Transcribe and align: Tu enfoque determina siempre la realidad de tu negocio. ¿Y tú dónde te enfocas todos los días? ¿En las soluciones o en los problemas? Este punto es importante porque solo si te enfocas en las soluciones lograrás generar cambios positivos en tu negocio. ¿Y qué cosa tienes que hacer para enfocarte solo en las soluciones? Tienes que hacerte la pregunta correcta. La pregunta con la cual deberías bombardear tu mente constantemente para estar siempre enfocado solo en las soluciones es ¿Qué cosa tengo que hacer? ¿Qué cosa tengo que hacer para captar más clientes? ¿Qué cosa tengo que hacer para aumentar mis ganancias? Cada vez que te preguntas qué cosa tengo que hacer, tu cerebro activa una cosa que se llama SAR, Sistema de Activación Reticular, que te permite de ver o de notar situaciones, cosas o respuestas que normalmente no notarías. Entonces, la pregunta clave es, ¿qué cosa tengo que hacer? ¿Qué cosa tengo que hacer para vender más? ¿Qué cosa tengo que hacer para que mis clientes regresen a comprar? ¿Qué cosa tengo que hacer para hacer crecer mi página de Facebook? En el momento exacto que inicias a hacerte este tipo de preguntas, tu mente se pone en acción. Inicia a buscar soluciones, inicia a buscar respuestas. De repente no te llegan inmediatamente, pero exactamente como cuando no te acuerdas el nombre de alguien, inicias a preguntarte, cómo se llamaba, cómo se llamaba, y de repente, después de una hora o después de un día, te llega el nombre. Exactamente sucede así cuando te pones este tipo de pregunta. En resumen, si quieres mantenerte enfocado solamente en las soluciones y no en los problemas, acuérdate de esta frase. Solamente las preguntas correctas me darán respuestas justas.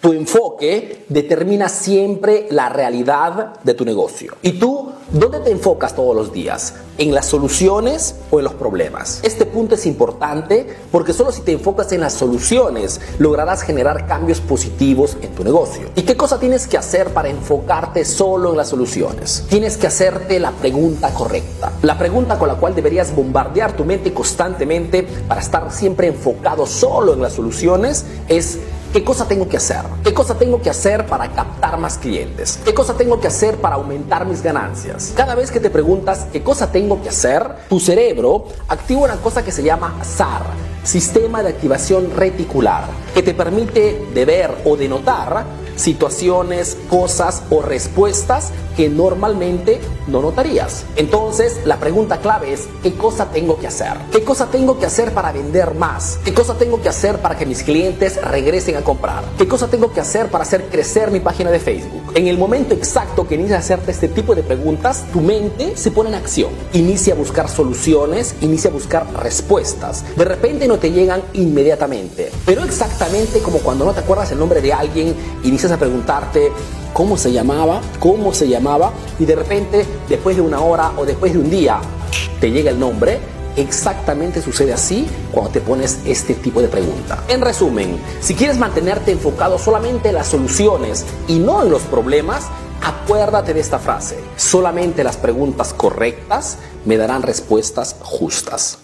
Tu 0.00 0.14
enfoque 0.14 1.04
determina 1.10 1.68
siempre 1.68 2.46
la 2.50 2.70
realidad 2.70 3.60
de 3.62 3.74
tu 3.74 3.84
negocio. 3.84 4.34
¿Y 4.40 4.52
tú 4.52 4.92
dónde 5.12 5.40
te 5.40 5.50
enfocas 5.50 5.94
todos 5.94 6.16
los 6.16 6.32
días? 6.32 6.72
¿En 6.96 7.14
las 7.14 7.26
soluciones 7.26 8.14
o 8.30 8.38
en 8.38 8.44
los 8.44 8.54
problemas? 8.54 9.20
Este 9.22 9.44
punto 9.44 9.74
es 9.74 9.84
importante 9.84 10.66
porque 10.90 11.12
solo 11.12 11.32
si 11.32 11.42
te 11.42 11.52
enfocas 11.52 11.92
en 11.92 12.00
las 12.00 12.14
soluciones 12.14 12.98
lograrás 13.18 13.60
generar 13.60 14.06
cambios 14.06 14.40
positivos 14.40 15.18
en 15.20 15.34
tu 15.34 15.44
negocio. 15.44 15.90
¿Y 15.94 16.02
qué 16.02 16.16
cosa 16.16 16.40
tienes 16.40 16.66
que 16.66 16.78
hacer 16.78 17.12
para 17.12 17.28
enfocarte 17.28 18.06
solo 18.06 18.52
en 18.52 18.56
las 18.56 18.68
soluciones? 18.70 19.44
Tienes 19.50 19.76
que 19.76 19.88
hacerte 19.88 20.40
la 20.40 20.52
pregunta 20.52 21.12
correcta. 21.12 21.72
La 21.82 21.98
pregunta 21.98 22.38
con 22.38 22.48
la 22.48 22.54
cual 22.54 22.74
deberías 22.74 23.14
bombardear 23.14 23.76
tu 23.76 23.84
mente 23.84 24.14
constantemente 24.14 25.02
para 25.28 25.42
estar 25.42 25.70
siempre 25.70 26.06
enfocado 26.06 26.64
solo 26.64 27.12
en 27.12 27.20
las 27.20 27.34
soluciones 27.34 28.06
es 28.28 28.60
¿Qué 28.92 29.04
cosa 29.04 29.28
tengo 29.28 29.48
que 29.48 29.56
hacer? 29.56 29.82
¿Qué 30.02 30.12
cosa 30.12 30.36
tengo 30.36 30.60
que 30.60 30.68
hacer 30.68 31.06
para 31.06 31.30
captar 31.30 31.78
más 31.78 31.96
clientes? 31.96 32.58
¿Qué 32.64 32.74
cosa 32.74 32.94
tengo 32.94 33.20
que 33.20 33.28
hacer 33.28 33.56
para 33.58 33.76
aumentar 33.76 34.26
mis 34.26 34.42
ganancias? 34.42 35.12
Cada 35.14 35.36
vez 35.36 35.52
que 35.52 35.60
te 35.60 35.70
preguntas 35.70 36.26
qué 36.32 36.42
cosa 36.42 36.72
tengo 36.72 37.00
que 37.00 37.10
hacer, 37.10 37.46
tu 37.68 37.78
cerebro 37.78 38.48
activa 38.66 39.02
una 39.02 39.14
cosa 39.18 39.44
que 39.44 39.52
se 39.52 39.62
llama 39.62 39.96
SAR, 40.02 40.42
Sistema 40.82 41.40
de 41.44 41.50
Activación 41.50 42.10
Reticular, 42.16 42.82
que 43.14 43.22
te 43.22 43.32
permite 43.32 44.08
de 44.12 44.24
ver 44.24 44.50
o 44.64 44.76
de 44.76 44.88
notar 44.88 45.44
situaciones, 45.80 46.76
cosas 46.88 47.42
o 47.50 47.62
respuestas 47.62 48.52
que 48.76 48.88
normalmente 48.88 49.80
no 50.06 50.22
notarías. 50.22 50.84
Entonces, 50.96 51.60
la 51.64 51.78
pregunta 51.78 52.18
clave 52.20 52.52
es, 52.52 52.68
¿qué 52.82 52.94
cosa 52.94 53.26
tengo 53.30 53.58
que 53.58 53.66
hacer? 53.66 53.92
¿Qué 54.10 54.24
cosa 54.24 54.46
tengo 54.46 54.78
que 54.78 54.86
hacer 54.86 55.12
para 55.12 55.32
vender 55.32 55.74
más? 55.74 56.18
¿Qué 56.24 56.32
cosa 56.32 56.54
tengo 56.54 56.80
que 56.80 56.88
hacer 56.88 57.18
para 57.18 57.36
que 57.36 57.46
mis 57.46 57.62
clientes 57.62 58.20
regresen 58.22 58.76
a 58.76 58.82
comprar? 58.82 59.22
¿Qué 59.36 59.46
cosa 59.46 59.68
tengo 59.68 59.92
que 59.92 60.00
hacer 60.00 60.28
para 60.28 60.44
hacer 60.44 60.66
crecer 60.70 61.10
mi 61.10 61.20
página 61.20 61.50
de 61.50 61.60
Facebook? 61.60 62.12
En 62.14 62.26
el 62.26 62.38
momento 62.38 62.74
exacto 62.74 63.26
que 63.26 63.34
inicias 63.34 63.58
a 63.58 63.60
hacerte 63.60 63.90
este 63.90 64.08
tipo 64.08 64.34
de 64.34 64.42
preguntas, 64.42 65.04
tu 65.12 65.20
mente 65.20 65.76
se 65.76 65.90
pone 65.90 66.10
en 66.10 66.16
acción. 66.16 66.50
Inicia 66.72 67.14
a 67.14 67.16
buscar 67.16 67.48
soluciones, 67.48 68.34
inicia 68.40 68.70
a 68.70 68.72
buscar 68.72 69.06
respuestas. 69.14 70.04
De 70.16 70.24
repente 70.24 70.66
no 70.66 70.78
te 70.78 70.90
llegan 70.90 71.22
inmediatamente, 71.34 72.30
pero 72.44 72.64
exactamente 72.64 73.40
como 73.40 73.58
cuando 73.58 73.84
no 73.84 73.92
te 73.92 74.00
acuerdas 74.00 74.32
el 74.32 74.38
nombre 74.38 74.60
de 74.60 74.72
alguien, 74.72 75.14
inicias 75.44 75.69
a 75.72 75.78
preguntarte, 75.78 76.52
cómo 76.92 77.16
se 77.16 77.32
llamaba, 77.32 77.80
cómo 77.98 78.34
se 78.34 78.48
llamaba, 78.48 78.92
y 79.18 79.24
de 79.24 79.36
repente, 79.36 79.86
después 80.08 80.36
de 80.36 80.42
una 80.42 80.60
hora 80.60 80.92
o 80.96 81.04
después 81.04 81.32
de 81.32 81.38
un 81.38 81.50
día, 81.50 81.80
te 82.40 82.50
llega 82.50 82.70
el 82.70 82.78
nombre. 82.78 83.20
Exactamente 83.56 84.40
sucede 84.40 84.72
así 84.72 85.06
cuando 85.32 85.50
te 85.50 85.60
pones 85.60 85.98
este 86.04 86.34
tipo 86.34 86.62
de 86.62 86.68
pregunta. 86.68 87.24
En 87.28 87.40
resumen, 87.40 88.00
si 88.20 88.34
quieres 88.34 88.58
mantenerte 88.58 89.10
enfocado 89.10 89.58
solamente 89.58 90.10
en 90.10 90.14
las 90.14 90.28
soluciones 90.28 91.04
y 91.26 91.38
no 91.38 91.62
en 91.62 91.70
los 91.70 91.82
problemas, 91.82 92.46
acuérdate 92.82 93.52
de 93.52 93.60
esta 93.60 93.78
frase. 93.78 94.18
Solamente 94.36 95.04
las 95.04 95.16
preguntas 95.16 95.74
correctas 95.74 96.58
me 96.84 96.96
darán 96.96 97.22
respuestas 97.22 97.96
justas. 98.00 98.78